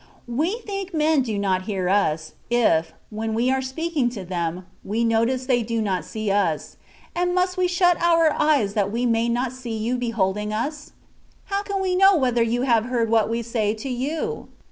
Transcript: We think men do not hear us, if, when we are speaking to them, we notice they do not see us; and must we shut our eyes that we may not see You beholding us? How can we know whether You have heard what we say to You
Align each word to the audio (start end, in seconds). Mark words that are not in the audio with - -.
We 0.27 0.61
think 0.65 0.95
men 0.95 1.21
do 1.21 1.37
not 1.37 1.65
hear 1.65 1.87
us, 1.87 2.33
if, 2.49 2.91
when 3.11 3.35
we 3.35 3.51
are 3.51 3.61
speaking 3.61 4.09
to 4.09 4.25
them, 4.25 4.65
we 4.83 5.03
notice 5.05 5.45
they 5.45 5.61
do 5.61 5.79
not 5.79 6.05
see 6.05 6.31
us; 6.31 6.77
and 7.13 7.35
must 7.35 7.55
we 7.55 7.67
shut 7.67 8.01
our 8.01 8.33
eyes 8.33 8.73
that 8.73 8.91
we 8.91 9.05
may 9.05 9.29
not 9.29 9.51
see 9.51 9.77
You 9.77 9.97
beholding 9.99 10.51
us? 10.51 10.93
How 11.53 11.61
can 11.61 11.79
we 11.83 11.95
know 11.95 12.15
whether 12.15 12.41
You 12.41 12.63
have 12.63 12.85
heard 12.85 13.11
what 13.11 13.29
we 13.29 13.43
say 13.43 13.75
to 13.75 13.89
You 13.89 14.47